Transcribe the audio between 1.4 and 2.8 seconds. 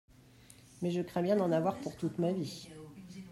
avoir pour toute ma vie.